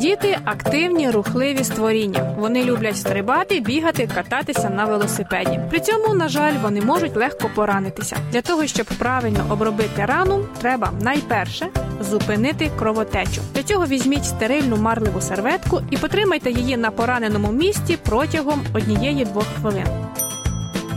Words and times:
Діти 0.00 0.38
активні, 0.44 1.10
рухливі 1.10 1.64
створіння. 1.64 2.34
Вони 2.38 2.64
люблять 2.64 2.96
стрибати, 2.96 3.60
бігати, 3.60 4.08
кататися 4.14 4.70
на 4.70 4.84
велосипеді. 4.84 5.60
При 5.70 5.80
цьому, 5.80 6.14
на 6.14 6.28
жаль, 6.28 6.52
вони 6.62 6.80
можуть 6.80 7.16
легко 7.16 7.50
поранитися. 7.54 8.16
Для 8.32 8.42
того, 8.42 8.66
щоб 8.66 8.86
правильно 8.86 9.46
обробити 9.50 10.04
рану, 10.04 10.44
треба 10.60 10.92
найперше 11.00 11.68
зупинити 12.00 12.70
кровотечу. 12.78 13.40
Для 13.54 13.62
цього 13.62 13.86
візьміть 13.86 14.24
стерильну 14.24 14.76
марливу 14.76 15.20
серветку 15.20 15.80
і 15.90 15.96
потримайте 15.96 16.50
її 16.50 16.76
на 16.76 16.90
пораненому 16.90 17.52
місці 17.52 17.98
протягом 18.04 18.62
однієї-двох 18.74 19.46
хвилин. 19.60 19.86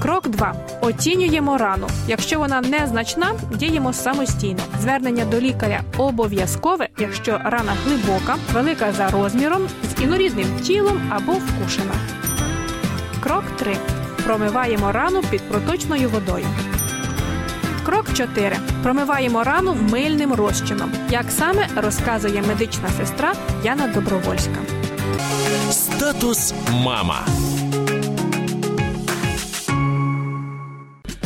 Крок 0.03 0.27
2. 0.27 0.55
Оцінюємо 0.81 1.57
рану. 1.57 1.87
Якщо 2.07 2.39
вона 2.39 2.61
незначна, 2.61 3.33
діємо 3.55 3.93
самостійно. 3.93 4.59
Звернення 4.81 5.25
до 5.25 5.39
лікаря 5.39 5.81
обов'язкове, 5.97 6.89
якщо 6.97 7.31
рана 7.43 7.73
глибока, 7.85 8.35
велика 8.53 8.91
за 8.91 9.09
розміром, 9.09 9.67
з 9.83 10.01
інорідним 10.01 10.59
тілом 10.63 11.01
або 11.09 11.31
вкушена. 11.31 11.93
Крок 13.19 13.43
3. 13.57 13.77
Промиваємо 14.25 14.91
рану 14.91 15.21
під 15.31 15.41
проточною 15.41 16.09
водою. 16.09 16.45
Крок 17.85 18.13
4. 18.13 18.57
Промиваємо 18.83 19.43
рану 19.43 19.77
мильним 19.91 20.33
розчином. 20.33 20.91
Як 21.09 21.25
саме 21.29 21.67
розказує 21.75 22.41
медична 22.41 22.89
сестра 22.97 23.33
Яна 23.63 23.87
Добровольська. 23.87 24.59
Статус 25.71 26.53
мама. 26.71 27.25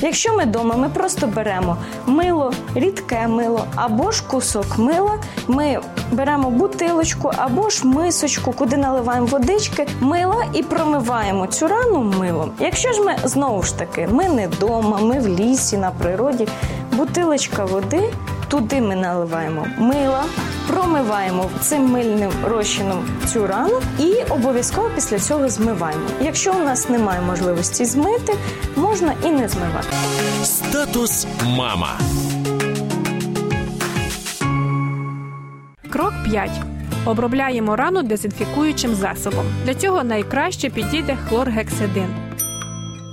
Якщо 0.02 0.34
ми 0.34 0.44
вдома, 0.44 0.76
ми 0.76 0.90
просто 0.90 1.28
беремо 1.28 1.78
мило, 2.06 2.54
рідке 2.76 3.28
мило 3.28 3.66
або 3.76 4.12
ж 4.12 4.24
кусок 4.28 4.78
мила. 4.78 5.20
Ми 5.48 5.80
беремо 6.12 6.50
бутилочку 6.50 7.32
або 7.38 7.70
ж 7.70 7.88
мисочку, 7.88 8.52
куди 8.52 8.78
наливаємо 8.78 9.28
водички, 9.28 9.88
мила 10.00 10.46
і 10.54 10.64
промиваємо 10.64 11.48
цю 11.48 11.68
рану 11.68 12.04
милом. 12.20 12.52
Якщо 12.60 12.94
ж 12.94 13.02
ми 13.02 13.16
знову 13.24 13.64
ж 13.64 13.78
таки, 13.78 14.08
ми 14.12 14.30
не 14.30 14.48
вдома, 14.48 14.98
ми 14.98 15.20
в 15.20 15.28
лісі, 15.28 15.78
на 15.78 15.92
природі, 15.92 16.48
бутилочка 16.92 17.66
води, 17.66 18.14
туди 18.48 18.82
ми 18.82 18.96
наливаємо 18.96 19.66
мила. 19.78 20.24
Промиваємо 20.68 21.50
цим 21.62 21.86
мильним 21.86 22.32
розчином 22.44 23.06
цю 23.26 23.48
рану 23.48 23.82
і 24.00 24.14
обов'язково 24.30 24.90
після 24.96 25.20
цього 25.20 25.50
змиваємо. 25.50 26.08
Якщо 26.22 26.52
у 26.54 26.60
нас 26.60 26.90
немає 26.90 27.22
можливості 27.22 27.86
змити, 27.86 28.34
можна 28.76 29.14
і 29.24 29.28
не 29.32 29.50
змивати. 29.50 29.88
Статус 30.44 31.28
мама. 31.58 31.90
Крок 35.90 36.14
5. 36.26 36.52
Обробляємо 37.06 37.76
рану 37.76 38.04
дезінфікуючим 38.04 38.96
засобом. 38.96 39.46
Для 39.66 39.74
цього 39.74 40.04
найкраще 40.04 40.70
підійде 40.70 41.18
хлоргексидин. 41.30 42.16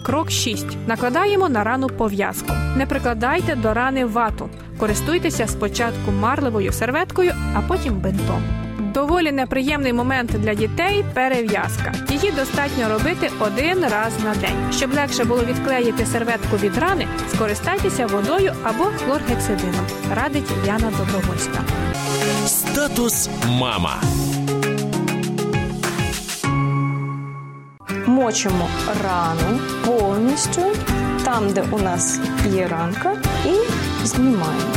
Крок 0.05 0.30
6. 0.30 0.66
Накладаємо 0.86 1.48
на 1.48 1.64
рану 1.64 1.88
пов'язку. 1.88 2.52
Не 2.77 2.86
прикладайте 2.86 3.55
до 3.55 3.75
рани 3.75 4.05
вату. 4.05 4.48
Користуйтеся 4.78 5.47
спочатку 5.47 6.12
марливою 6.12 6.72
серветкою, 6.72 7.33
а 7.55 7.61
потім 7.61 7.94
бинтом. 7.94 8.42
Доволі 8.94 9.33
неприємний 9.33 9.92
момент 9.92 10.31
для 10.31 10.55
дітей 10.55 11.05
перев'язка. 11.14 11.92
Її 12.11 12.33
достатньо 12.33 12.89
робити 12.89 13.31
один 13.41 13.81
раз 13.81 14.12
на 14.25 14.34
день. 14.34 14.72
Щоб 14.72 14.94
легше 14.94 15.25
було 15.25 15.44
відклеїти 15.44 16.06
серветку 16.06 16.56
від 16.56 16.78
рани, 16.78 17.06
скористайтеся 17.34 18.06
водою 18.06 18.53
або 18.65 18.84
хлоргексидином. 18.84 19.87
Радить 20.15 20.50
Яна 20.66 20.93
Добровольська. 20.98 21.60
Статус 22.47 23.31
мама. 23.48 24.00
Мочимо 28.06 28.69
рану 29.03 29.59
повністю 29.87 30.62
там, 31.34 31.53
де 31.53 31.65
у 31.71 31.78
нас 31.78 32.19
є 32.53 32.69
ранка, 32.69 33.12
і 33.47 33.55
знімаємо. 34.06 34.75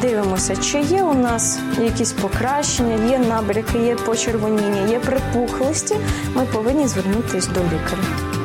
Дивимося, 0.00 0.56
чи 0.56 0.80
є 0.80 1.02
у 1.02 1.14
нас 1.14 1.58
якісь 1.82 2.12
покращення, 2.12 3.10
є 3.10 3.18
набряки, 3.18 3.78
є 3.78 3.96
почервоніння, 3.96 4.86
є 4.90 4.98
припухлості. 4.98 5.96
Ми 6.34 6.44
повинні 6.44 6.88
звернутися 6.88 7.50
до 7.50 7.60
лікаря. 7.60 8.02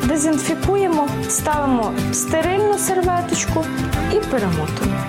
Дезінфікуємо, 0.07 1.07
ставимо 1.29 1.93
стерильну 2.13 2.77
серветочку 2.77 3.65
і 4.13 4.19
перемотуємо. 4.19 5.03